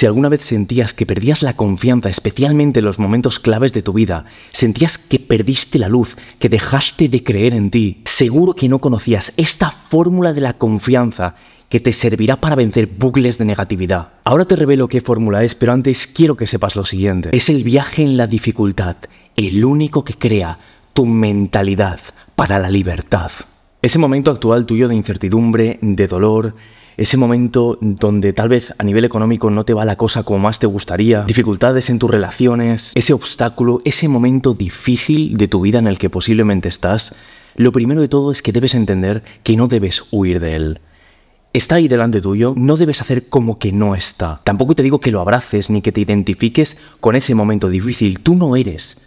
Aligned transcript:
Si 0.00 0.06
alguna 0.06 0.30
vez 0.30 0.40
sentías 0.40 0.94
que 0.94 1.04
perdías 1.04 1.42
la 1.42 1.56
confianza, 1.56 2.08
especialmente 2.08 2.78
en 2.78 2.86
los 2.86 2.98
momentos 2.98 3.38
claves 3.38 3.74
de 3.74 3.82
tu 3.82 3.92
vida, 3.92 4.24
sentías 4.50 4.96
que 4.96 5.18
perdiste 5.18 5.78
la 5.78 5.90
luz, 5.90 6.16
que 6.38 6.48
dejaste 6.48 7.10
de 7.10 7.22
creer 7.22 7.52
en 7.52 7.70
ti, 7.70 8.00
seguro 8.06 8.54
que 8.54 8.70
no 8.70 8.78
conocías 8.78 9.34
esta 9.36 9.70
fórmula 9.70 10.32
de 10.32 10.40
la 10.40 10.54
confianza 10.54 11.34
que 11.68 11.80
te 11.80 11.92
servirá 11.92 12.40
para 12.40 12.56
vencer 12.56 12.86
bucles 12.86 13.36
de 13.36 13.44
negatividad. 13.44 14.12
Ahora 14.24 14.46
te 14.46 14.56
revelo 14.56 14.88
qué 14.88 15.02
fórmula 15.02 15.44
es, 15.44 15.54
pero 15.54 15.74
antes 15.74 16.06
quiero 16.06 16.34
que 16.34 16.46
sepas 16.46 16.76
lo 16.76 16.86
siguiente. 16.86 17.28
Es 17.36 17.50
el 17.50 17.62
viaje 17.62 18.00
en 18.00 18.16
la 18.16 18.26
dificultad, 18.26 18.96
el 19.36 19.62
único 19.66 20.02
que 20.02 20.14
crea 20.14 20.58
tu 20.94 21.04
mentalidad 21.04 22.00
para 22.36 22.58
la 22.58 22.70
libertad. 22.70 23.32
Ese 23.82 23.98
momento 23.98 24.30
actual 24.30 24.66
tuyo 24.66 24.88
de 24.88 24.94
incertidumbre, 24.94 25.78
de 25.80 26.06
dolor, 26.06 26.54
ese 26.98 27.16
momento 27.16 27.78
donde 27.80 28.34
tal 28.34 28.50
vez 28.50 28.74
a 28.76 28.84
nivel 28.84 29.06
económico 29.06 29.50
no 29.50 29.64
te 29.64 29.72
va 29.72 29.86
la 29.86 29.96
cosa 29.96 30.22
como 30.22 30.38
más 30.38 30.58
te 30.58 30.66
gustaría, 30.66 31.22
dificultades 31.22 31.88
en 31.88 31.98
tus 31.98 32.10
relaciones, 32.10 32.92
ese 32.94 33.14
obstáculo, 33.14 33.80
ese 33.86 34.06
momento 34.06 34.52
difícil 34.52 35.38
de 35.38 35.48
tu 35.48 35.62
vida 35.62 35.78
en 35.78 35.86
el 35.86 35.96
que 35.96 36.10
posiblemente 36.10 36.68
estás, 36.68 37.16
lo 37.56 37.72
primero 37.72 38.02
de 38.02 38.08
todo 38.08 38.32
es 38.32 38.42
que 38.42 38.52
debes 38.52 38.74
entender 38.74 39.22
que 39.44 39.56
no 39.56 39.66
debes 39.66 40.04
huir 40.10 40.40
de 40.40 40.56
él. 40.56 40.80
Está 41.54 41.76
ahí 41.76 41.88
delante 41.88 42.20
tuyo, 42.20 42.52
no 42.58 42.76
debes 42.76 43.00
hacer 43.00 43.30
como 43.30 43.58
que 43.58 43.72
no 43.72 43.94
está. 43.94 44.42
Tampoco 44.44 44.74
te 44.74 44.82
digo 44.82 45.00
que 45.00 45.10
lo 45.10 45.22
abraces 45.22 45.70
ni 45.70 45.80
que 45.80 45.90
te 45.90 46.02
identifiques 46.02 46.76
con 47.00 47.16
ese 47.16 47.34
momento 47.34 47.70
difícil. 47.70 48.20
Tú 48.20 48.34
no 48.34 48.56
eres 48.56 49.00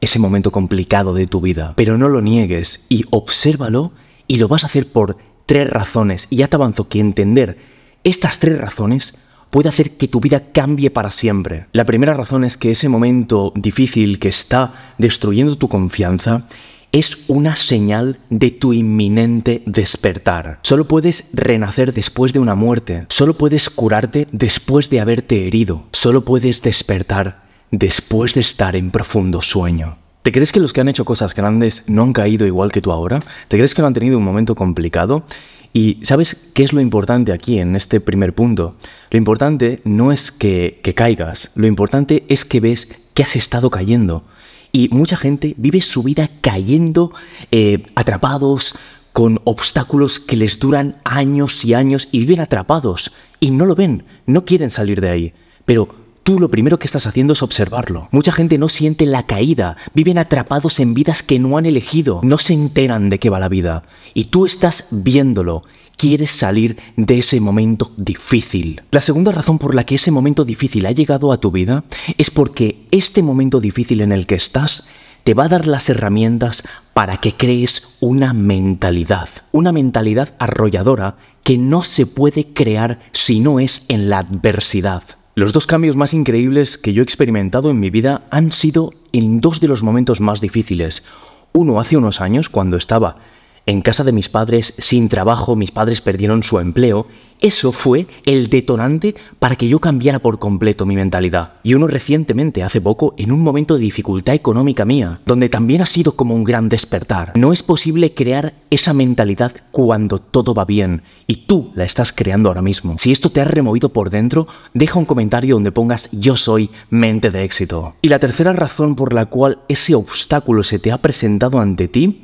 ese 0.00 0.20
momento 0.20 0.52
complicado 0.52 1.14
de 1.14 1.26
tu 1.26 1.40
vida, 1.40 1.74
pero 1.74 1.98
no 1.98 2.08
lo 2.08 2.20
niegues 2.20 2.86
y 2.88 3.06
obsérvalo 3.10 3.90
y 4.30 4.36
lo 4.36 4.46
vas 4.46 4.62
a 4.62 4.68
hacer 4.68 4.92
por 4.92 5.16
tres 5.44 5.68
razones. 5.68 6.28
Y 6.30 6.36
ya 6.36 6.46
te 6.46 6.54
avanzo 6.54 6.88
que 6.88 7.00
entender 7.00 7.58
estas 8.04 8.38
tres 8.38 8.60
razones 8.60 9.18
puede 9.50 9.68
hacer 9.68 9.96
que 9.96 10.06
tu 10.06 10.20
vida 10.20 10.52
cambie 10.52 10.88
para 10.88 11.10
siempre. 11.10 11.66
La 11.72 11.84
primera 11.84 12.14
razón 12.14 12.44
es 12.44 12.56
que 12.56 12.70
ese 12.70 12.88
momento 12.88 13.52
difícil 13.56 14.20
que 14.20 14.28
está 14.28 14.94
destruyendo 14.98 15.58
tu 15.58 15.68
confianza 15.68 16.46
es 16.92 17.24
una 17.26 17.56
señal 17.56 18.20
de 18.30 18.52
tu 18.52 18.72
inminente 18.72 19.64
despertar. 19.66 20.60
Solo 20.62 20.86
puedes 20.86 21.24
renacer 21.32 21.92
después 21.92 22.32
de 22.32 22.38
una 22.38 22.54
muerte. 22.54 23.06
Solo 23.08 23.36
puedes 23.36 23.68
curarte 23.68 24.28
después 24.30 24.90
de 24.90 25.00
haberte 25.00 25.48
herido. 25.48 25.88
Solo 25.90 26.24
puedes 26.24 26.62
despertar 26.62 27.42
después 27.72 28.34
de 28.34 28.42
estar 28.42 28.76
en 28.76 28.92
profundo 28.92 29.42
sueño. 29.42 29.99
¿Te 30.22 30.32
crees 30.32 30.52
que 30.52 30.60
los 30.60 30.74
que 30.74 30.82
han 30.82 30.88
hecho 30.88 31.06
cosas 31.06 31.34
grandes 31.34 31.84
no 31.86 32.02
han 32.02 32.12
caído 32.12 32.46
igual 32.46 32.72
que 32.72 32.82
tú 32.82 32.92
ahora? 32.92 33.20
¿Te 33.48 33.56
crees 33.56 33.74
que 33.74 33.80
no 33.80 33.88
han 33.88 33.94
tenido 33.94 34.18
un 34.18 34.24
momento 34.24 34.54
complicado? 34.54 35.24
Y 35.72 35.98
¿sabes 36.02 36.50
qué 36.52 36.62
es 36.62 36.74
lo 36.74 36.82
importante 36.82 37.32
aquí 37.32 37.58
en 37.58 37.74
este 37.74 38.00
primer 38.00 38.34
punto? 38.34 38.76
Lo 39.10 39.16
importante 39.16 39.80
no 39.84 40.12
es 40.12 40.30
que, 40.30 40.80
caigas, 40.94 41.52
lo 41.54 41.66
importante 41.66 42.24
es 42.28 42.44
que 42.44 42.60
ves 42.60 42.88
que 43.14 43.22
has 43.22 43.34
estado 43.34 43.70
cayendo. 43.70 44.24
Y 44.72 44.90
mucha 44.90 45.16
gente 45.16 45.54
vive 45.56 45.80
su 45.80 46.02
vida 46.02 46.28
cayendo, 46.42 47.12
eh, 47.50 47.86
atrapados, 47.94 48.74
con 49.14 49.40
obstáculos 49.44 50.20
que 50.20 50.36
les 50.36 50.58
duran 50.58 50.98
años 51.04 51.64
y 51.64 51.72
años 51.72 52.08
y 52.12 52.18
viven 52.20 52.40
atrapados. 52.40 53.10
Y 53.40 53.52
no 53.52 53.64
lo 53.64 53.74
ven, 53.74 54.04
no 54.26 54.44
quieren 54.44 54.68
salir 54.68 55.00
de 55.00 55.08
ahí. 55.08 55.34
Pero 55.64 55.88
Tú 56.30 56.38
lo 56.38 56.48
primero 56.48 56.78
que 56.78 56.86
estás 56.86 57.08
haciendo 57.08 57.32
es 57.32 57.42
observarlo. 57.42 58.06
Mucha 58.12 58.30
gente 58.30 58.56
no 58.56 58.68
siente 58.68 59.04
la 59.04 59.26
caída, 59.26 59.76
viven 59.94 60.16
atrapados 60.16 60.78
en 60.78 60.94
vidas 60.94 61.24
que 61.24 61.40
no 61.40 61.58
han 61.58 61.66
elegido, 61.66 62.20
no 62.22 62.38
se 62.38 62.52
enteran 62.52 63.10
de 63.10 63.18
qué 63.18 63.30
va 63.30 63.40
la 63.40 63.48
vida. 63.48 63.82
Y 64.14 64.26
tú 64.26 64.46
estás 64.46 64.86
viéndolo, 64.92 65.64
quieres 65.96 66.30
salir 66.30 66.76
de 66.96 67.18
ese 67.18 67.40
momento 67.40 67.90
difícil. 67.96 68.80
La 68.92 69.00
segunda 69.00 69.32
razón 69.32 69.58
por 69.58 69.74
la 69.74 69.82
que 69.82 69.96
ese 69.96 70.12
momento 70.12 70.44
difícil 70.44 70.86
ha 70.86 70.92
llegado 70.92 71.32
a 71.32 71.40
tu 71.40 71.50
vida 71.50 71.82
es 72.16 72.30
porque 72.30 72.86
este 72.92 73.24
momento 73.24 73.60
difícil 73.60 74.00
en 74.00 74.12
el 74.12 74.28
que 74.28 74.36
estás 74.36 74.84
te 75.24 75.34
va 75.34 75.46
a 75.46 75.48
dar 75.48 75.66
las 75.66 75.88
herramientas 75.88 76.62
para 76.94 77.16
que 77.16 77.34
crees 77.36 77.82
una 77.98 78.34
mentalidad, 78.34 79.28
una 79.50 79.72
mentalidad 79.72 80.36
arrolladora 80.38 81.16
que 81.42 81.58
no 81.58 81.82
se 81.82 82.06
puede 82.06 82.52
crear 82.52 83.00
si 83.10 83.40
no 83.40 83.58
es 83.58 83.84
en 83.88 84.08
la 84.08 84.18
adversidad. 84.18 85.02
Los 85.36 85.52
dos 85.52 85.68
cambios 85.68 85.94
más 85.94 86.12
increíbles 86.12 86.76
que 86.76 86.92
yo 86.92 87.02
he 87.02 87.04
experimentado 87.04 87.70
en 87.70 87.78
mi 87.78 87.88
vida 87.88 88.22
han 88.30 88.50
sido 88.50 88.92
en 89.12 89.40
dos 89.40 89.60
de 89.60 89.68
los 89.68 89.84
momentos 89.84 90.20
más 90.20 90.40
difíciles. 90.40 91.04
Uno 91.52 91.78
hace 91.78 91.96
unos 91.96 92.20
años, 92.20 92.48
cuando 92.48 92.76
estaba 92.76 93.16
en 93.66 93.82
casa 93.82 94.04
de 94.04 94.12
mis 94.12 94.28
padres 94.28 94.74
sin 94.78 95.08
trabajo, 95.08 95.56
mis 95.56 95.70
padres 95.70 96.00
perdieron 96.00 96.42
su 96.42 96.58
empleo 96.58 97.06
eso 97.42 97.72
fue 97.72 98.06
el 98.26 98.50
detonante 98.50 99.14
para 99.38 99.56
que 99.56 99.66
yo 99.66 99.78
cambiara 99.78 100.18
por 100.18 100.38
completo 100.38 100.84
mi 100.84 100.94
mentalidad. 100.94 101.54
Y 101.62 101.72
uno 101.72 101.86
recientemente, 101.86 102.62
hace 102.62 102.82
poco, 102.82 103.14
en 103.16 103.32
un 103.32 103.40
momento 103.40 103.74
de 103.74 103.80
dificultad 103.80 104.34
económica 104.34 104.84
mía, 104.84 105.20
donde 105.24 105.48
también 105.48 105.80
ha 105.80 105.86
sido 105.86 106.16
como 106.16 106.34
un 106.34 106.44
gran 106.44 106.68
despertar. 106.68 107.32
No 107.36 107.54
es 107.54 107.62
posible 107.62 108.12
crear 108.12 108.52
esa 108.68 108.92
mentalidad 108.92 109.52
cuando 109.70 110.18
todo 110.20 110.52
va 110.52 110.66
bien, 110.66 111.02
y 111.26 111.46
tú 111.46 111.72
la 111.74 111.84
estás 111.84 112.12
creando 112.12 112.50
ahora 112.50 112.60
mismo. 112.60 112.96
Si 112.98 113.10
esto 113.10 113.30
te 113.30 113.40
ha 113.40 113.44
removido 113.44 113.88
por 113.88 114.10
dentro, 114.10 114.46
deja 114.74 114.98
un 114.98 115.06
comentario 115.06 115.54
donde 115.54 115.72
pongas 115.72 116.10
yo 116.12 116.36
soy 116.36 116.68
mente 116.90 117.30
de 117.30 117.44
éxito. 117.44 117.94
Y 118.02 118.08
la 118.08 118.18
tercera 118.18 118.52
razón 118.52 118.96
por 118.96 119.14
la 119.14 119.26
cual 119.26 119.60
ese 119.68 119.94
obstáculo 119.94 120.62
se 120.62 120.78
te 120.78 120.92
ha 120.92 120.98
presentado 120.98 121.58
ante 121.58 121.88
ti 121.88 122.20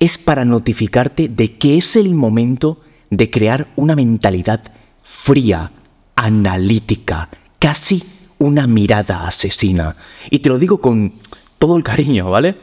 es 0.00 0.18
para 0.18 0.44
notificarte 0.44 1.28
de 1.28 1.56
que 1.56 1.78
es 1.78 1.96
el 1.96 2.14
momento 2.14 2.80
de 3.10 3.30
crear 3.30 3.68
una 3.76 3.96
mentalidad 3.96 4.62
fría, 5.02 5.72
analítica, 6.14 7.28
casi 7.58 8.02
una 8.38 8.66
mirada 8.66 9.26
asesina. 9.26 9.96
Y 10.30 10.38
te 10.40 10.48
lo 10.48 10.58
digo 10.58 10.80
con 10.80 11.14
todo 11.58 11.76
el 11.76 11.82
cariño, 11.82 12.30
¿vale? 12.30 12.56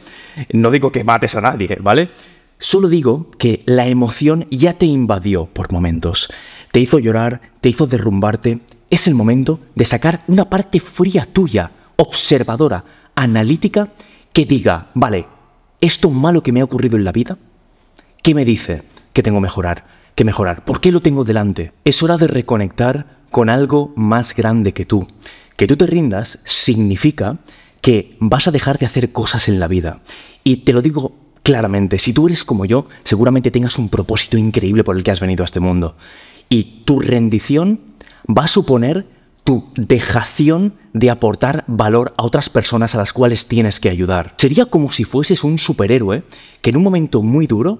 No 0.52 0.70
digo 0.70 0.90
que 0.92 1.04
mates 1.04 1.34
a 1.36 1.40
nadie, 1.40 1.76
¿vale? 1.80 2.10
Solo 2.58 2.88
digo 2.88 3.30
que 3.38 3.62
la 3.66 3.86
emoción 3.86 4.46
ya 4.50 4.74
te 4.74 4.86
invadió 4.86 5.46
por 5.46 5.72
momentos. 5.72 6.32
Te 6.72 6.80
hizo 6.80 6.98
llorar, 6.98 7.42
te 7.60 7.68
hizo 7.68 7.86
derrumbarte. 7.86 8.60
Es 8.88 9.06
el 9.06 9.14
momento 9.14 9.60
de 9.74 9.84
sacar 9.84 10.24
una 10.26 10.48
parte 10.48 10.80
fría 10.80 11.28
tuya, 11.30 11.70
observadora, 11.96 12.84
analítica, 13.14 13.90
que 14.32 14.46
diga, 14.46 14.90
vale, 14.94 15.26
¿esto 15.80 16.10
malo 16.10 16.42
que 16.42 16.52
me 16.52 16.60
ha 16.60 16.64
ocurrido 16.64 16.96
en 16.96 17.04
la 17.04 17.12
vida? 17.12 17.38
¿Qué 18.22 18.34
me 18.34 18.44
dice 18.44 18.82
que 19.12 19.22
tengo 19.22 19.40
mejorar? 19.40 19.84
que 20.16 20.24
mejorar. 20.24 20.64
¿Por 20.64 20.80
qué 20.80 20.90
lo 20.90 21.02
tengo 21.02 21.24
delante? 21.24 21.72
Es 21.84 22.02
hora 22.02 22.16
de 22.16 22.26
reconectar 22.26 23.18
con 23.30 23.50
algo 23.50 23.92
más 23.96 24.34
grande 24.34 24.72
que 24.72 24.86
tú. 24.86 25.06
Que 25.56 25.66
tú 25.66 25.76
te 25.76 25.86
rindas 25.86 26.40
significa 26.44 27.36
que 27.82 28.16
vas 28.18 28.48
a 28.48 28.50
dejar 28.50 28.78
de 28.78 28.86
hacer 28.86 29.12
cosas 29.12 29.48
en 29.48 29.60
la 29.60 29.68
vida. 29.68 30.00
Y 30.42 30.58
te 30.58 30.72
lo 30.72 30.82
digo 30.82 31.14
claramente, 31.42 31.98
si 31.98 32.12
tú 32.12 32.26
eres 32.26 32.44
como 32.44 32.64
yo, 32.64 32.88
seguramente 33.04 33.50
tengas 33.50 33.78
un 33.78 33.90
propósito 33.90 34.38
increíble 34.38 34.82
por 34.82 34.96
el 34.96 35.04
que 35.04 35.10
has 35.10 35.20
venido 35.20 35.44
a 35.44 35.44
este 35.44 35.60
mundo. 35.60 35.96
Y 36.48 36.82
tu 36.84 36.98
rendición 36.98 37.80
va 38.26 38.44
a 38.44 38.48
suponer 38.48 39.06
tu 39.46 39.70
dejación 39.76 40.74
de 40.92 41.08
aportar 41.08 41.64
valor 41.68 42.12
a 42.18 42.24
otras 42.24 42.50
personas 42.50 42.94
a 42.94 42.98
las 42.98 43.12
cuales 43.12 43.46
tienes 43.46 43.78
que 43.78 43.88
ayudar. 43.88 44.34
Sería 44.38 44.66
como 44.66 44.90
si 44.90 45.04
fueses 45.04 45.44
un 45.44 45.58
superhéroe 45.58 46.24
que 46.60 46.70
en 46.70 46.76
un 46.76 46.82
momento 46.82 47.22
muy 47.22 47.46
duro 47.46 47.78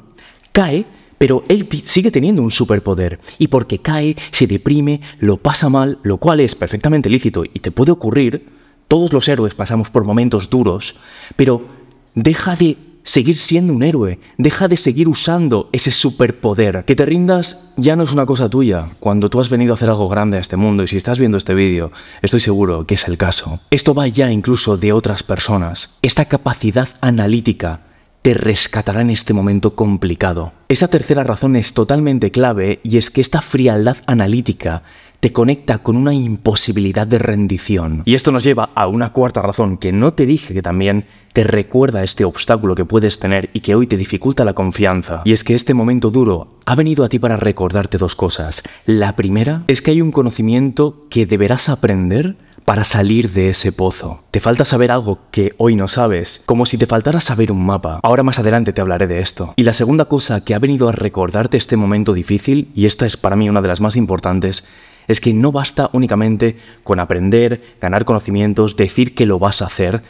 cae 0.53 0.87
pero 1.19 1.45
él 1.49 1.67
sigue 1.83 2.11
teniendo 2.11 2.43
un 2.43 2.51
superpoder 2.51 3.21
y 3.39 3.49
porque 3.49 3.81
cae, 3.81 4.17
se 4.33 4.47
deprime, 4.47 5.01
lo 5.19 5.39
pasa 5.39 5.69
mal, 5.69 5.99
lo 6.03 6.19
cual 6.19 6.41
es 6.41 6.55
perfectamente 6.55 7.09
lícito 7.09 7.45
y 7.45 7.61
te 7.61 7.71
puede 7.71 7.91
ocurrir, 7.91 8.51
todos 8.87 9.13
los 9.15 9.27
héroes 9.27 9.55
pasamos 9.55 9.91
por 9.91 10.05
momentos 10.05 10.51
duros, 10.51 10.95
pero 11.35 11.67
deja 12.15 12.55
de 12.55 12.77
seguir 13.07 13.39
siendo 13.39 13.73
un 13.73 13.83
héroe, 13.83 14.19
deja 14.37 14.69
de 14.69 14.77
seguir 14.77 15.09
usando 15.09 15.71
ese 15.73 15.93
superpoder. 15.93 16.85
Que 16.85 16.97
te 16.97 17.07
rindas 17.07 17.73
ya 17.77 17.97
no 17.97 18.03
es 18.03 18.13
una 18.13 18.27
cosa 18.27 18.51
tuya, 18.51 18.91
cuando 19.01 19.31
tú 19.31 19.41
has 19.41 19.49
venido 19.49 19.73
a 19.73 19.77
hacer 19.77 19.89
algo 19.89 20.09
grande 20.09 20.37
a 20.37 20.41
este 20.41 20.57
mundo 20.57 20.83
y 20.83 20.89
si 20.89 20.97
estás 20.97 21.19
viendo 21.19 21.39
este 21.39 21.55
vídeo, 21.55 21.93
estoy 22.21 22.41
seguro 22.41 22.87
que 22.87 22.97
es 22.97 23.09
el 23.09 23.17
caso. 23.17 23.61
Esto 23.71 23.95
va 23.95 24.09
ya 24.09 24.31
incluso 24.31 24.77
de 24.77 24.93
otras 24.93 25.23
personas. 25.23 25.97
Esta 26.03 26.27
capacidad 26.27 26.89
analítica 27.01 27.81
te 28.27 28.35
rescatará 28.35 29.03
en 29.03 29.11
este 29.11 29.33
momento 29.33 29.77
complicado. 29.77 30.53
Esa 30.69 30.89
tercera 30.89 31.23
razón 31.23 31.55
es 31.55 31.75
totalmente 31.75 32.33
clave 32.33 32.81
y 32.83 32.97
es 32.97 33.13
que 33.13 33.21
esta 33.21 33.41
frialdad 33.41 33.99
analítica 34.07 34.83
te 35.21 35.33
conecta 35.33 35.79
con 35.79 35.97
una 35.97 36.15
imposibilidad 36.15 37.07
de 37.07 37.19
rendición. 37.19 38.03
Y 38.05 38.15
esto 38.15 38.33
nos 38.33 38.45
lleva 38.45 38.71
a 38.75 38.87
una 38.87 39.13
cuarta 39.13 39.43
razón 39.43 39.79
que 39.79 39.93
no 39.93 40.15
te 40.15 40.27
dije 40.27 40.55
que 40.55 40.63
también 40.63 41.07
te 41.33 41.45
recuerda 41.45 42.03
este 42.03 42.25
obstáculo 42.25 42.75
que 42.75 42.85
puedes 42.85 43.19
tener 43.19 43.51
y 43.53 43.61
que 43.61 43.75
hoy 43.75 43.87
te 43.87 43.97
dificulta 43.97 44.45
la 44.45 44.55
confianza. 44.55 45.23
Y 45.25 45.33
es 45.33 45.45
que 45.45 45.55
este 45.55 45.75
momento 45.75 46.11
duro 46.11 46.59
ha 46.65 46.75
venido 46.75 47.05
a 47.05 47.09
ti 47.09 47.19
para 47.19 47.37
recordarte 47.37 47.99
dos 47.99 48.17
cosas. 48.17 48.63
La 48.87 49.17
primera 49.17 49.65
es 49.67 49.83
que 49.83 49.91
hay 49.91 50.01
un 50.01 50.13
conocimiento 50.13 51.07
que 51.11 51.27
deberás 51.27 51.69
aprender 51.69 52.37
para 52.67 52.85
salir 52.85 53.31
de 53.31 53.49
ese 53.49 53.71
pozo. 53.71 54.25
Te 54.33 54.41
falta 54.41 54.65
saber 54.65 54.91
algo 54.91 55.21
que 55.31 55.55
hoy 55.57 55.77
no 55.77 55.87
sabes, 55.87 56.43
como 56.47 56.67
si 56.67 56.77
te 56.77 56.87
faltara 56.87 57.21
saber 57.21 57.53
un 57.53 57.65
mapa. 57.65 58.01
Ahora 58.03 58.25
más 58.25 58.41
adelante 58.41 58.73
te 58.73 58.81
hablaré 58.81 59.07
de 59.07 59.21
esto. 59.21 59.55
Y 59.57 59.63
la 59.63 59.73
segunda 59.73 60.07
cosa 60.07 60.45
que 60.45 60.55
ha 60.55 60.59
venido 60.59 60.89
a 60.89 60.93
recordarte 60.93 61.57
este 61.57 61.77
momento 61.77 62.13
difícil, 62.13 62.73
y 62.75 62.87
esta 62.87 63.07
es 63.07 63.17
para 63.17 63.37
mí 63.37 63.49
una 63.49 63.63
de 63.63 63.69
las 63.69 63.81
más 63.81 63.95
importantes, 63.95 64.65
es 65.07 65.21
que 65.21 65.33
no 65.33 65.53
basta 65.53 65.91
únicamente 65.93 66.57
con 66.83 67.01
aprender, 67.01 67.77
ganar 67.81 68.05
conocimientos, 68.05 68.77
decir 68.77 69.15
que 69.15 69.27
lo 69.27 69.39
vas 69.39 69.63
a 69.63 69.67
hacer, 69.67 70.03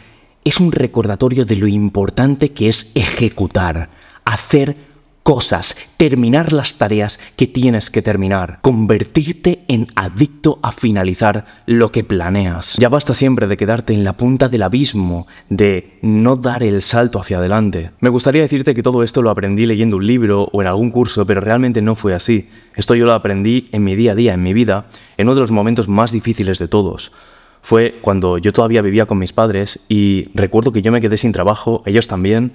es 0.45 0.61
un 0.61 0.73
recordatorio 0.73 1.45
de 1.45 1.57
lo 1.57 1.67
importante 1.67 2.53
que 2.53 2.69
es 2.69 2.91
ejecutar, 2.95 3.91
hacer 4.25 4.77
cosas, 5.27 5.77
terminar 5.97 6.53
las 6.53 6.77
tareas 6.77 7.19
que 7.35 7.49
tienes 7.49 7.91
que 7.91 8.01
terminar, 8.01 8.61
convertirte 8.63 9.65
en 9.67 9.89
adicto 9.97 10.61
a 10.63 10.71
finalizar 10.71 11.47
lo 11.67 11.91
que 11.91 12.05
planeas. 12.05 12.77
Ya 12.79 12.89
basta 12.89 13.13
siempre 13.13 13.49
de 13.49 13.57
quedarte 13.57 13.93
en 13.93 14.05
la 14.05 14.17
punta 14.17 14.49
del 14.49 14.63
abismo, 14.63 15.27
de 15.49 15.99
no 16.01 16.37
dar 16.37 16.63
el 16.63 16.81
salto 16.81 17.19
hacia 17.19 17.39
adelante. 17.39 17.91
Me 17.99 18.09
gustaría 18.09 18.43
decirte 18.43 18.73
que 18.73 18.85
todo 18.85 19.03
esto 19.03 19.21
lo 19.21 19.31
aprendí 19.31 19.67
leyendo 19.67 19.97
un 19.97 20.07
libro 20.07 20.49
o 20.53 20.63
en 20.63 20.69
algún 20.69 20.93
curso, 20.93 21.27
pero 21.27 21.41
realmente 21.41 21.83
no 21.83 21.97
fue 21.97 22.15
así. 22.15 22.49
Esto 22.77 22.95
yo 22.95 23.05
lo 23.05 23.13
aprendí 23.13 23.69
en 23.73 23.83
mi 23.83 23.97
día 23.97 24.13
a 24.13 24.15
día, 24.15 24.35
en 24.35 24.45
mi 24.45 24.53
vida, 24.53 24.87
en 25.17 25.27
uno 25.27 25.35
de 25.35 25.41
los 25.41 25.51
momentos 25.51 25.89
más 25.89 26.13
difíciles 26.13 26.61
de 26.61 26.69
todos 26.69 27.11
fue 27.63 27.99
cuando 28.01 28.39
yo 28.39 28.53
todavía 28.53 28.81
vivía 28.81 29.07
con 29.07 29.19
mis 29.19 29.33
padres 29.33 29.81
y 29.89 30.29
recuerdo 30.35 30.71
que 30.71 30.83
yo 30.83 30.93
me 30.93 31.01
quedé 31.01 31.17
sin 31.17 31.33
trabajo, 31.33 31.83
ellos 31.85 32.07
también, 32.07 32.53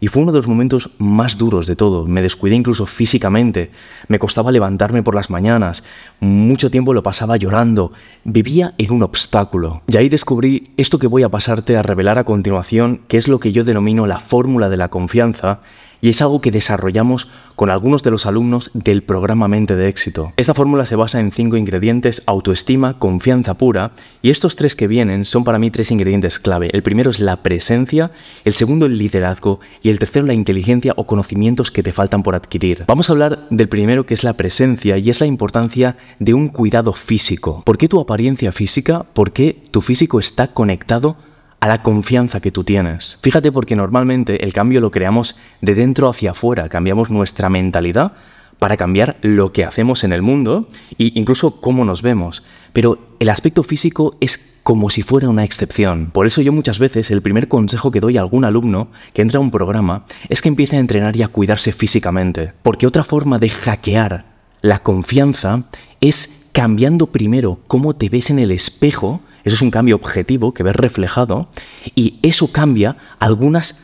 y 0.00 0.08
fue 0.08 0.22
uno 0.22 0.32
de 0.32 0.38
los 0.38 0.48
momentos 0.48 0.90
más 0.98 1.38
duros 1.38 1.66
de 1.66 1.76
todo. 1.76 2.06
Me 2.06 2.22
descuidé 2.22 2.56
incluso 2.56 2.86
físicamente. 2.86 3.70
Me 4.08 4.18
costaba 4.18 4.52
levantarme 4.52 5.02
por 5.02 5.14
las 5.14 5.30
mañanas. 5.30 5.84
Mucho 6.20 6.70
tiempo 6.70 6.94
lo 6.94 7.02
pasaba 7.02 7.36
llorando. 7.36 7.92
Vivía 8.24 8.74
en 8.78 8.92
un 8.92 9.02
obstáculo. 9.02 9.82
Y 9.88 9.96
ahí 9.96 10.08
descubrí 10.08 10.70
esto 10.76 10.98
que 10.98 11.06
voy 11.06 11.22
a 11.22 11.28
pasarte 11.28 11.76
a 11.76 11.82
revelar 11.82 12.18
a 12.18 12.24
continuación, 12.24 13.00
que 13.08 13.16
es 13.16 13.28
lo 13.28 13.40
que 13.40 13.52
yo 13.52 13.64
denomino 13.64 14.06
la 14.06 14.20
fórmula 14.20 14.68
de 14.68 14.76
la 14.76 14.88
confianza 14.88 15.60
y 16.04 16.10
es 16.10 16.20
algo 16.20 16.42
que 16.42 16.50
desarrollamos 16.50 17.28
con 17.56 17.70
algunos 17.70 18.02
de 18.02 18.10
los 18.10 18.26
alumnos 18.26 18.70
del 18.74 19.02
programa 19.02 19.48
Mente 19.48 19.74
de 19.74 19.88
Éxito. 19.88 20.34
Esta 20.36 20.52
fórmula 20.52 20.84
se 20.84 20.96
basa 20.96 21.18
en 21.18 21.32
cinco 21.32 21.56
ingredientes, 21.56 22.22
autoestima, 22.26 22.98
confianza 22.98 23.54
pura, 23.54 23.92
y 24.20 24.28
estos 24.28 24.54
tres 24.54 24.76
que 24.76 24.86
vienen 24.86 25.24
son 25.24 25.44
para 25.44 25.58
mí 25.58 25.70
tres 25.70 25.90
ingredientes 25.90 26.38
clave. 26.38 26.68
El 26.74 26.82
primero 26.82 27.08
es 27.08 27.20
la 27.20 27.42
presencia, 27.42 28.10
el 28.44 28.52
segundo 28.52 28.84
el 28.84 28.98
liderazgo 28.98 29.60
y 29.82 29.88
el 29.88 29.98
tercero 29.98 30.26
la 30.26 30.34
inteligencia 30.34 30.92
o 30.98 31.06
conocimientos 31.06 31.70
que 31.70 31.82
te 31.82 31.94
faltan 31.94 32.22
por 32.22 32.34
adquirir. 32.34 32.84
Vamos 32.86 33.08
a 33.08 33.14
hablar 33.14 33.46
del 33.48 33.70
primero 33.70 34.04
que 34.04 34.12
es 34.12 34.24
la 34.24 34.34
presencia 34.34 34.98
y 34.98 35.08
es 35.08 35.20
la 35.20 35.26
importancia 35.26 35.96
de 36.18 36.34
un 36.34 36.48
cuidado 36.48 36.92
físico. 36.92 37.62
¿Por 37.64 37.78
qué 37.78 37.88
tu 37.88 37.98
apariencia 37.98 38.52
física? 38.52 39.06
¿Por 39.14 39.32
qué 39.32 39.56
tu 39.70 39.80
físico 39.80 40.20
está 40.20 40.48
conectado 40.48 41.16
a 41.64 41.66
la 41.66 41.80
confianza 41.82 42.40
que 42.40 42.50
tú 42.50 42.62
tienes. 42.62 43.18
Fíjate 43.22 43.50
porque 43.50 43.74
normalmente 43.74 44.44
el 44.44 44.52
cambio 44.52 44.82
lo 44.82 44.90
creamos 44.90 45.34
de 45.62 45.74
dentro 45.74 46.10
hacia 46.10 46.32
afuera, 46.32 46.68
cambiamos 46.68 47.08
nuestra 47.08 47.48
mentalidad 47.48 48.12
para 48.58 48.76
cambiar 48.76 49.16
lo 49.22 49.50
que 49.50 49.64
hacemos 49.64 50.04
en 50.04 50.12
el 50.12 50.20
mundo 50.20 50.68
e 50.98 51.12
incluso 51.14 51.62
cómo 51.62 51.86
nos 51.86 52.02
vemos. 52.02 52.44
Pero 52.74 52.98
el 53.18 53.30
aspecto 53.30 53.62
físico 53.62 54.18
es 54.20 54.58
como 54.62 54.90
si 54.90 55.00
fuera 55.00 55.30
una 55.30 55.42
excepción. 55.42 56.10
Por 56.12 56.26
eso 56.26 56.42
yo 56.42 56.52
muchas 56.52 56.78
veces 56.78 57.10
el 57.10 57.22
primer 57.22 57.48
consejo 57.48 57.90
que 57.90 58.00
doy 58.00 58.18
a 58.18 58.20
algún 58.20 58.44
alumno 58.44 58.88
que 59.14 59.22
entra 59.22 59.38
a 59.38 59.40
un 59.40 59.50
programa 59.50 60.04
es 60.28 60.42
que 60.42 60.50
empiece 60.50 60.76
a 60.76 60.80
entrenar 60.80 61.16
y 61.16 61.22
a 61.22 61.28
cuidarse 61.28 61.72
físicamente. 61.72 62.52
Porque 62.62 62.86
otra 62.86 63.04
forma 63.04 63.38
de 63.38 63.48
hackear 63.48 64.26
la 64.60 64.80
confianza 64.80 65.62
es 66.02 66.44
cambiando 66.52 67.06
primero 67.06 67.60
cómo 67.68 67.96
te 67.96 68.10
ves 68.10 68.28
en 68.28 68.38
el 68.38 68.50
espejo 68.50 69.22
eso 69.44 69.56
es 69.56 69.62
un 69.62 69.70
cambio 69.70 69.96
objetivo 69.96 70.52
que 70.52 70.62
ves 70.62 70.76
reflejado 70.76 71.48
y 71.94 72.18
eso 72.22 72.50
cambia 72.50 72.96
algunas 73.18 73.78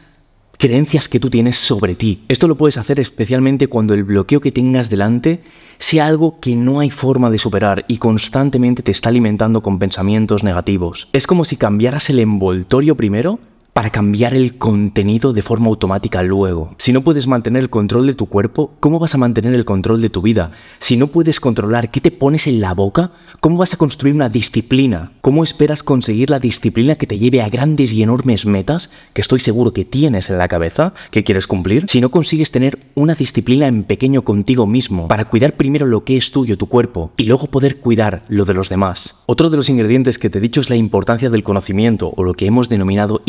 creencias 0.60 1.08
que 1.08 1.20
tú 1.20 1.30
tienes 1.30 1.56
sobre 1.56 1.94
ti. 1.94 2.22
Esto 2.28 2.46
lo 2.46 2.56
puedes 2.56 2.76
hacer 2.76 3.00
especialmente 3.00 3.66
cuando 3.66 3.94
el 3.94 4.04
bloqueo 4.04 4.40
que 4.40 4.52
tengas 4.52 4.90
delante 4.90 5.42
sea 5.78 6.06
algo 6.06 6.38
que 6.38 6.54
no 6.54 6.80
hay 6.80 6.90
forma 6.90 7.30
de 7.30 7.38
superar 7.38 7.86
y 7.88 7.96
constantemente 7.96 8.82
te 8.82 8.90
está 8.90 9.08
alimentando 9.08 9.62
con 9.62 9.78
pensamientos 9.78 10.44
negativos. 10.44 11.08
Es 11.14 11.26
como 11.26 11.46
si 11.46 11.56
cambiaras 11.56 12.10
el 12.10 12.18
envoltorio 12.18 12.94
primero 12.94 13.38
para 13.72 13.90
cambiar 13.90 14.34
el 14.34 14.58
contenido 14.58 15.32
de 15.32 15.42
forma 15.42 15.68
automática 15.68 16.22
luego. 16.22 16.74
Si 16.78 16.92
no 16.92 17.02
puedes 17.02 17.26
mantener 17.26 17.62
el 17.62 17.70
control 17.70 18.06
de 18.06 18.14
tu 18.14 18.26
cuerpo, 18.26 18.74
¿cómo 18.80 18.98
vas 18.98 19.14
a 19.14 19.18
mantener 19.18 19.54
el 19.54 19.64
control 19.64 20.00
de 20.00 20.10
tu 20.10 20.22
vida? 20.22 20.52
Si 20.78 20.96
no 20.96 21.08
puedes 21.08 21.40
controlar 21.40 21.90
qué 21.90 22.00
te 22.00 22.10
pones 22.10 22.46
en 22.46 22.60
la 22.60 22.74
boca, 22.74 23.12
¿cómo 23.40 23.56
vas 23.56 23.74
a 23.74 23.76
construir 23.76 24.14
una 24.14 24.28
disciplina? 24.28 25.12
¿Cómo 25.20 25.44
esperas 25.44 25.82
conseguir 25.82 26.30
la 26.30 26.38
disciplina 26.38 26.96
que 26.96 27.06
te 27.06 27.18
lleve 27.18 27.42
a 27.42 27.48
grandes 27.48 27.92
y 27.92 28.02
enormes 28.02 28.46
metas 28.46 28.90
que 29.12 29.20
estoy 29.20 29.40
seguro 29.40 29.72
que 29.72 29.84
tienes 29.84 30.30
en 30.30 30.38
la 30.38 30.48
cabeza, 30.48 30.92
que 31.10 31.24
quieres 31.24 31.46
cumplir? 31.46 31.84
Si 31.88 32.00
no 32.00 32.10
consigues 32.10 32.50
tener 32.50 32.78
una 32.94 33.14
disciplina 33.14 33.66
en 33.66 33.84
pequeño 33.84 34.22
contigo 34.22 34.66
mismo 34.66 35.08
para 35.08 35.26
cuidar 35.26 35.56
primero 35.56 35.86
lo 35.86 36.04
que 36.04 36.16
es 36.16 36.32
tuyo, 36.32 36.58
tu 36.58 36.66
cuerpo, 36.66 37.12
y 37.16 37.24
luego 37.24 37.46
poder 37.46 37.78
cuidar 37.78 38.24
lo 38.28 38.44
de 38.44 38.54
los 38.54 38.68
demás. 38.68 39.16
Otro 39.26 39.50
de 39.50 39.56
los 39.56 39.68
ingredientes 39.68 40.18
que 40.18 40.30
te 40.30 40.38
he 40.38 40.40
dicho 40.40 40.60
es 40.60 40.70
la 40.70 40.76
importancia 40.76 41.30
del 41.30 41.42
conocimiento 41.42 42.12
o 42.16 42.24
lo 42.24 42.34
que 42.34 42.46
hemos 42.46 42.68
denominado 42.68 43.22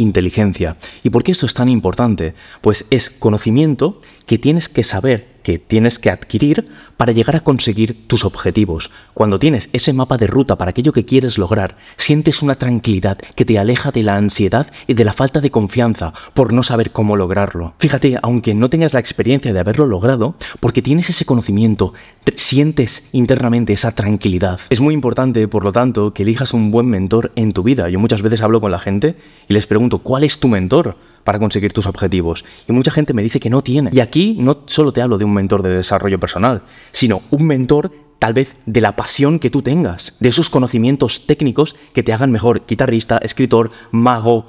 ¿Y 1.04 1.10
por 1.10 1.24
qué 1.24 1.32
esto 1.32 1.46
es 1.46 1.54
tan 1.54 1.70
importante? 1.70 2.34
Pues 2.62 2.86
es 2.90 3.10
conocimiento 3.10 4.00
que 4.26 4.38
tienes 4.38 4.70
que 4.70 4.84
saber 4.84 5.31
que 5.44 5.60
tienes 5.60 6.00
que 6.00 6.10
adquirir 6.10 6.68
para 6.98 7.14
llegar 7.14 7.36
a 7.36 7.40
conseguir 7.40 8.08
tus 8.08 8.26
objetivos. 8.26 8.92
Cuando 9.14 9.40
tienes 9.40 9.70
ese 9.74 9.94
mapa 9.94 10.18
de 10.18 10.28
ruta 10.28 10.58
para 10.58 10.70
aquello 10.70 10.94
que 10.94 11.06
quieres 11.06 11.38
lograr, 11.38 11.78
sientes 11.98 12.42
una 12.42 12.56
tranquilidad 12.56 13.18
que 13.36 13.46
te 13.46 13.58
aleja 13.58 13.92
de 13.92 14.04
la 14.04 14.16
ansiedad 14.16 14.72
y 14.88 14.94
de 14.94 15.06
la 15.06 15.14
falta 15.14 15.42
de 15.42 15.52
confianza 15.52 16.14
por 16.34 16.54
no 16.54 16.64
saber 16.64 16.92
cómo 16.92 17.16
lograrlo. 17.16 17.74
Fíjate, 17.80 18.20
aunque 18.22 18.54
no 18.54 18.70
tengas 18.70 18.94
la 18.94 19.00
experiencia 19.00 19.52
de 19.52 19.60
haberlo 19.60 19.86
logrado, 19.88 20.36
porque 20.60 20.82
tienes 20.82 21.10
ese 21.10 21.26
conocimiento, 21.26 21.94
sientes 22.36 23.04
internamente 23.12 23.74
esa 23.74 23.94
tranquilidad. 23.94 24.60
Es 24.70 24.80
muy 24.80 24.94
importante, 24.94 25.48
por 25.48 25.64
lo 25.64 25.72
tanto, 25.72 26.14
que 26.14 26.24
elijas 26.24 26.54
un 26.54 26.72
buen 26.72 26.88
mentor 26.88 27.32
en 27.36 27.52
tu 27.52 27.64
vida. 27.64 27.90
Yo 27.90 28.00
muchas 28.00 28.22
veces 28.22 28.42
hablo 28.42 28.62
con 28.62 28.72
la 28.72 28.80
gente 28.80 29.16
y 29.48 29.54
les 29.54 29.68
pregunto, 29.68 30.00
¿cuál 30.00 30.24
es 30.24 30.40
tu 30.40 30.48
mentor? 30.48 30.98
Para 31.24 31.40
conseguir 31.40 31.74
tus 31.74 31.86
objetivos. 31.86 32.46
Y 32.68 32.72
mucha 32.72 32.92
gente 32.92 33.14
me 33.14 33.24
dice 33.24 33.40
que 33.40 33.50
no 33.50 33.62
tiene. 33.62 33.90
Y 33.94 34.00
aquí 34.00 34.36
no 34.40 34.64
solo 34.66 34.92
te 34.92 35.02
hablo 35.02 35.18
de 35.18 35.26
un 35.26 35.34
mentor 35.34 35.64
de 35.64 35.70
desarrollo 35.70 36.20
personal, 36.20 36.64
sino 36.92 37.22
un 37.32 37.48
mentor 37.48 37.92
tal 38.20 38.34
vez 38.34 38.56
de 38.68 38.82
la 38.82 38.96
pasión 38.96 39.40
que 39.40 39.50
tú 39.50 39.64
tengas, 39.64 40.16
de 40.20 40.30
esos 40.30 40.50
conocimientos 40.52 41.26
técnicos 41.26 41.76
que 41.94 42.04
te 42.04 42.14
hagan 42.14 42.32
mejor 42.32 42.68
guitarrista, 42.68 43.18
escritor, 43.18 43.72
mago, 43.90 44.48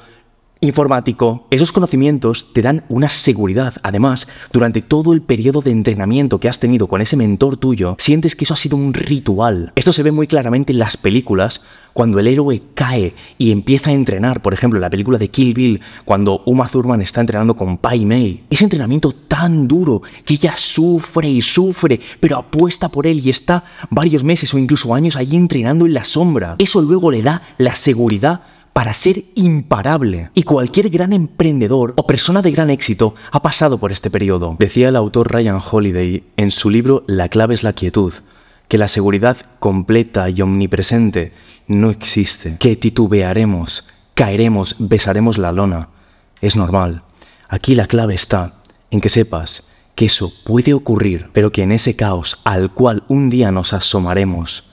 informático. 0.62 1.46
Esos 1.50 1.72
conocimientos 1.72 2.52
te 2.54 2.62
dan 2.62 2.84
una 2.88 3.08
seguridad. 3.08 3.74
Además, 3.82 4.28
durante 4.52 4.80
todo 4.80 5.12
el 5.12 5.20
periodo 5.20 5.60
de 5.60 5.72
entrenamiento 5.72 6.38
que 6.38 6.48
has 6.48 6.60
tenido 6.60 6.86
con 6.86 7.00
ese 7.00 7.16
mentor 7.16 7.56
tuyo, 7.56 7.96
sientes 7.98 8.36
que 8.36 8.44
eso 8.44 8.54
ha 8.54 8.56
sido 8.56 8.76
un 8.76 8.94
ritual. 8.94 9.72
Esto 9.74 9.92
se 9.92 10.04
ve 10.04 10.12
muy 10.12 10.28
claramente 10.28 10.72
en 10.72 10.78
las 10.78 10.96
películas 10.96 11.62
cuando 11.92 12.20
el 12.20 12.28
héroe 12.28 12.62
cae 12.74 13.14
y 13.38 13.50
empieza 13.50 13.90
a 13.90 13.92
entrenar, 13.92 14.40
por 14.40 14.54
ejemplo, 14.54 14.78
en 14.78 14.82
la 14.82 14.90
película 14.90 15.18
de 15.18 15.28
Kill 15.28 15.52
Bill, 15.52 15.80
cuando 16.04 16.42
Uma 16.46 16.68
Thurman 16.68 17.02
está 17.02 17.20
entrenando 17.20 17.56
con 17.56 17.76
Pai 17.78 18.04
Mei. 18.04 18.44
Ese 18.48 18.64
entrenamiento 18.64 19.12
tan 19.12 19.66
duro 19.66 20.00
que 20.24 20.34
ella 20.34 20.56
sufre 20.56 21.28
y 21.28 21.42
sufre, 21.42 22.00
pero 22.20 22.38
apuesta 22.38 22.88
por 22.88 23.06
él 23.06 23.20
y 23.24 23.30
está 23.30 23.64
varios 23.90 24.22
meses 24.22 24.54
o 24.54 24.58
incluso 24.58 24.94
años 24.94 25.16
allí 25.16 25.36
entrenando 25.36 25.86
en 25.86 25.94
la 25.94 26.04
sombra. 26.04 26.54
Eso 26.58 26.80
luego 26.80 27.10
le 27.10 27.22
da 27.22 27.42
la 27.58 27.74
seguridad 27.74 28.42
para 28.72 28.94
ser 28.94 29.24
imparable. 29.34 30.30
Y 30.34 30.44
cualquier 30.44 30.88
gran 30.90 31.12
emprendedor 31.12 31.94
o 31.96 32.06
persona 32.06 32.42
de 32.42 32.52
gran 32.52 32.70
éxito 32.70 33.14
ha 33.30 33.42
pasado 33.42 33.78
por 33.78 33.92
este 33.92 34.10
periodo. 34.10 34.56
Decía 34.58 34.88
el 34.88 34.96
autor 34.96 35.32
Ryan 35.32 35.60
Holiday 35.70 36.24
en 36.36 36.50
su 36.50 36.70
libro 36.70 37.04
La 37.06 37.28
clave 37.28 37.54
es 37.54 37.62
la 37.62 37.74
quietud, 37.74 38.12
que 38.68 38.78
la 38.78 38.88
seguridad 38.88 39.36
completa 39.58 40.30
y 40.30 40.40
omnipresente 40.40 41.32
no 41.66 41.90
existe, 41.90 42.56
que 42.58 42.76
titubearemos, 42.76 43.86
caeremos, 44.14 44.76
besaremos 44.78 45.38
la 45.38 45.52
lona. 45.52 45.88
Es 46.40 46.56
normal. 46.56 47.02
Aquí 47.48 47.74
la 47.74 47.86
clave 47.86 48.14
está 48.14 48.54
en 48.90 49.00
que 49.00 49.08
sepas 49.08 49.66
que 49.94 50.06
eso 50.06 50.32
puede 50.44 50.72
ocurrir, 50.72 51.28
pero 51.34 51.52
que 51.52 51.62
en 51.62 51.72
ese 51.72 51.96
caos 51.96 52.40
al 52.44 52.72
cual 52.72 53.04
un 53.08 53.28
día 53.28 53.52
nos 53.52 53.74
asomaremos, 53.74 54.64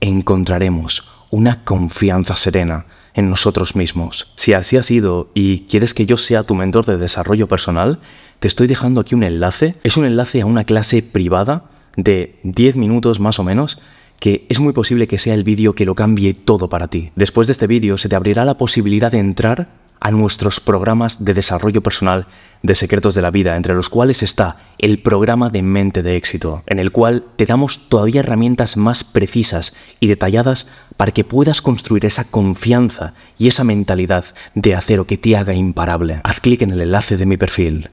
encontraremos 0.00 1.08
una 1.30 1.64
confianza 1.64 2.34
serena 2.34 2.86
en 3.14 3.30
nosotros 3.30 3.76
mismos. 3.76 4.32
Si 4.34 4.52
así 4.52 4.76
ha 4.76 4.82
sido 4.82 5.30
y 5.34 5.60
quieres 5.60 5.94
que 5.94 6.06
yo 6.06 6.16
sea 6.16 6.42
tu 6.42 6.54
mentor 6.54 6.84
de 6.84 6.98
desarrollo 6.98 7.48
personal, 7.48 8.00
te 8.40 8.48
estoy 8.48 8.66
dejando 8.66 9.00
aquí 9.00 9.14
un 9.14 9.22
enlace. 9.22 9.76
Es 9.84 9.96
un 9.96 10.04
enlace 10.04 10.40
a 10.40 10.46
una 10.46 10.64
clase 10.64 11.02
privada 11.02 11.70
de 11.96 12.38
10 12.42 12.76
minutos 12.76 13.20
más 13.20 13.38
o 13.38 13.44
menos 13.44 13.80
que 14.20 14.46
es 14.48 14.60
muy 14.60 14.72
posible 14.72 15.06
que 15.06 15.18
sea 15.18 15.34
el 15.34 15.44
vídeo 15.44 15.74
que 15.74 15.84
lo 15.84 15.94
cambie 15.94 16.34
todo 16.34 16.68
para 16.68 16.88
ti. 16.88 17.10
Después 17.14 17.46
de 17.46 17.52
este 17.52 17.66
vídeo 17.66 17.98
se 17.98 18.08
te 18.08 18.16
abrirá 18.16 18.44
la 18.44 18.56
posibilidad 18.56 19.12
de 19.12 19.18
entrar 19.18 19.68
a 20.04 20.10
nuestros 20.10 20.60
programas 20.60 21.24
de 21.24 21.32
desarrollo 21.32 21.82
personal 21.82 22.26
de 22.62 22.74
secretos 22.74 23.14
de 23.14 23.22
la 23.22 23.30
vida, 23.30 23.56
entre 23.56 23.74
los 23.74 23.88
cuales 23.88 24.22
está 24.22 24.58
el 24.76 25.00
programa 25.00 25.48
de 25.48 25.62
mente 25.62 26.02
de 26.02 26.16
éxito, 26.16 26.62
en 26.66 26.78
el 26.78 26.92
cual 26.92 27.24
te 27.36 27.46
damos 27.46 27.88
todavía 27.88 28.20
herramientas 28.20 28.76
más 28.76 29.02
precisas 29.02 29.74
y 30.00 30.08
detalladas 30.08 30.68
para 30.98 31.12
que 31.12 31.24
puedas 31.24 31.62
construir 31.62 32.04
esa 32.04 32.24
confianza 32.24 33.14
y 33.38 33.48
esa 33.48 33.64
mentalidad 33.64 34.26
de 34.54 34.74
acero 34.74 35.06
que 35.06 35.16
te 35.16 35.38
haga 35.38 35.54
imparable. 35.54 36.20
Haz 36.22 36.40
clic 36.40 36.60
en 36.60 36.72
el 36.72 36.82
enlace 36.82 37.16
de 37.16 37.24
mi 37.24 37.38
perfil. 37.38 37.88